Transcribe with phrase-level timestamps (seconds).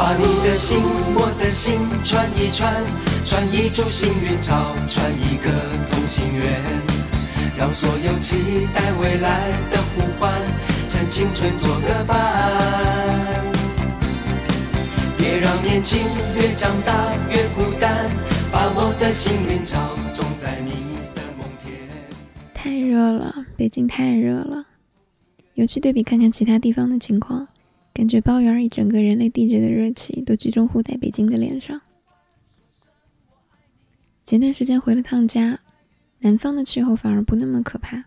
[0.00, 0.78] 把你的心，
[1.14, 2.72] 我的心串一串，
[3.22, 5.50] 串一株幸运草，串一个
[5.90, 6.58] 同心圆，
[7.54, 10.32] 让所有期待未来的呼唤，
[10.88, 12.16] 趁青春做个伴。
[15.18, 16.00] 别让年轻
[16.34, 18.10] 越长大越孤单，
[18.50, 19.78] 把我的幸运草
[20.14, 21.76] 种在你的梦田。
[22.54, 24.64] 太热了，北京太热了。
[25.52, 27.46] 有去对比看看其他地方的情况，
[27.92, 31.80] 感觉包圆儿一整个人类地界的热气都集中护在北京的脸上。
[34.24, 35.60] 前段时间回了趟家，
[36.20, 38.04] 南方的气候反而不那么可怕，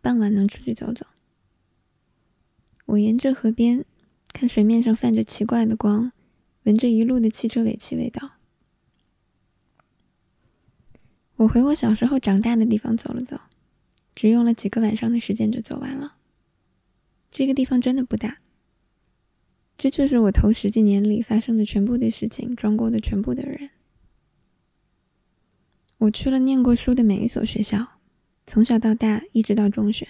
[0.00, 1.06] 傍晚能出去走走。
[2.86, 3.84] 我沿着河边，
[4.32, 6.10] 看水面上泛着奇怪的光，
[6.64, 8.32] 闻着一路的汽车尾气味道。
[11.36, 13.40] 我回我小时候长大的地方走了走，
[14.14, 16.16] 只用了几个晚上的时间就走完了。
[17.30, 18.38] 这个地方真的不大，
[19.82, 23.70] 这就是我头十几年里发生的全部的事情，装过的全部的人。
[25.96, 27.92] 我去了念过书的每一所学校，
[28.46, 30.06] 从小到大，一直到中学。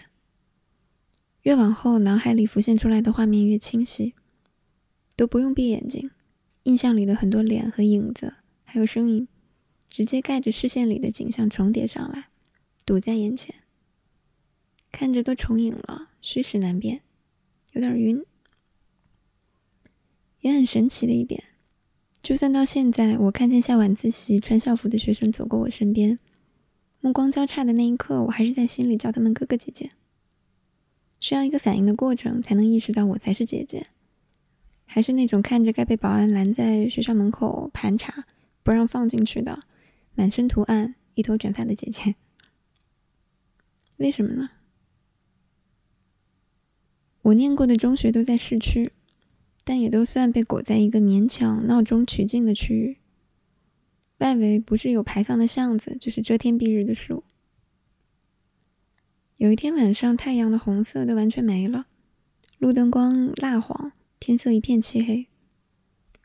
[1.42, 4.14] 越往后，脑海里浮现出来的画面越清晰，
[5.14, 6.10] 都不用闭眼睛，
[6.64, 9.28] 印象里的很多脸和影子，还有声音，
[9.88, 12.24] 直接盖着视线里的景象重叠上来，
[12.84, 13.54] 堵在眼前，
[14.90, 17.02] 看着都重影了，虚实难辨。
[17.74, 18.24] 有点晕，
[20.40, 21.44] 也很神奇的一点，
[22.20, 26.18] 就算到现在，我看见下晚自习穿校服的学生走过我身边，
[27.00, 29.90] 目光交叉的那一刻，我还是在心里叫他们哥哥姐姐。
[31.18, 33.88] 需要一个反应的过程，才能意识到我才是姐姐，
[34.86, 38.24] 还是那种看着该被保安拦在学校门口盘查，
[38.62, 39.64] 不让放进去的，
[40.14, 42.14] 满身图案、一头卷发的姐姐。
[43.98, 44.48] 为什么呢？
[47.20, 48.90] 我念过的中学都在市区，
[49.64, 52.98] 但也都算被裹在一个勉强闹中取静的区域。
[54.18, 57.24] 外围不是有排放的巷子，就是遮天蔽日的树。
[59.36, 61.86] 有一天晚上，太阳的红色都完全没了，
[62.58, 65.28] 路灯光蜡黄，天色一片漆黑。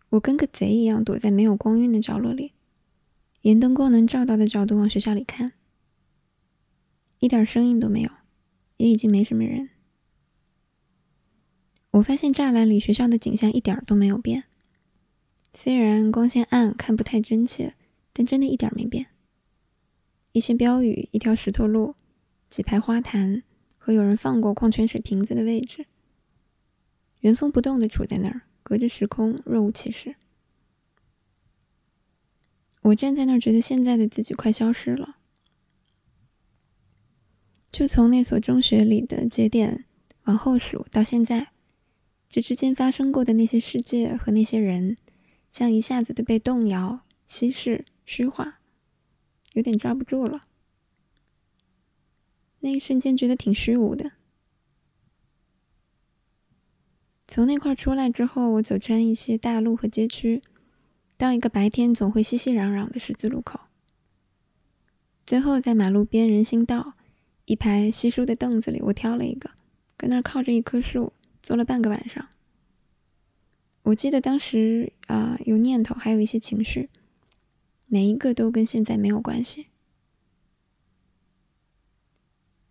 [0.09, 2.51] 我跟个贼一样躲在没有光晕的角落里，
[3.41, 5.53] 沿灯光能照到的角度往学校里看，
[7.19, 8.11] 一点声音都没有，
[8.77, 9.69] 也已经没什么人。
[11.95, 14.43] 我发现栅栏里学校的景象一点都没有变，
[15.53, 17.73] 虽然光线暗，看不太真切，
[18.11, 19.07] 但真的一点没变。
[20.33, 21.95] 一些标语，一条石头路，
[22.49, 23.43] 几排花坛
[23.77, 25.85] 和有人放过矿泉水瓶子的位置，
[27.21, 30.15] 原封不动地处在那儿，隔着时空，若无其事。
[32.81, 35.15] 我站在那儿，觉得现在的自己快消失了。
[37.71, 39.85] 就从那所中学里的节点
[40.25, 41.54] 往后数到现在。
[42.35, 44.97] 这之间发生过的那些世界和那些人，
[45.49, 48.59] 像一下子都被动摇、稀释、虚化，
[49.53, 50.41] 有点抓不住了。
[52.59, 54.11] 那一瞬间觉得挺虚无的。
[57.25, 60.43] 从那块出来之后，我走穿一些大路和街区，
[61.15, 63.61] 到一个白天总会熙熙攘攘的十字路口，
[65.25, 66.95] 最后在马路边人行道
[67.45, 69.51] 一排稀疏的凳子里，我挑了一个，
[69.95, 71.13] 搁那儿靠着一棵树。
[71.45, 72.27] 做了半个晚上，
[73.83, 76.89] 我记得当时啊有念头，还有一些情绪，
[77.85, 79.67] 每一个都跟现在没有关系。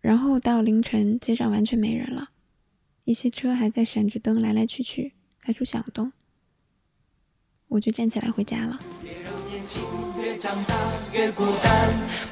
[0.01, 2.31] 然后到凌晨，街上完全没人了，
[3.05, 6.11] 一些车还在闪着灯来来去去，发出响动，
[7.69, 8.77] 我就站起来回家了。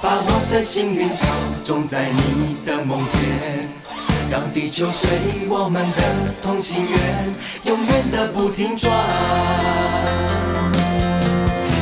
[0.01, 3.82] 把我的幸运草种在你的梦田。
[4.29, 5.09] 让地球随
[5.47, 6.01] 我们的
[6.41, 7.33] 同心圆，
[7.65, 8.91] 永远的不停转。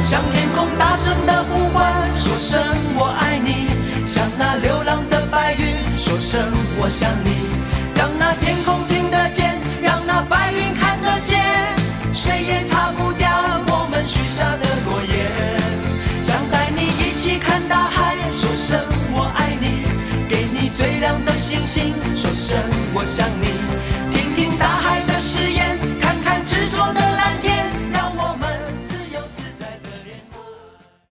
[0.03, 2.61] 向天空大声的呼唤，说声
[2.95, 3.71] 我爱你；
[4.05, 6.41] 向那流浪的白云说声
[6.79, 7.31] 我想你。
[7.95, 11.39] 让那天空听得见，让那白云看得见，
[12.13, 13.29] 谁也擦不掉
[13.67, 15.61] 我们许下的诺言。
[16.21, 19.00] 想带你一起看大海，说声。
[21.65, 22.57] 星星说声
[22.93, 23.45] 我想你
[24.11, 24.30] 听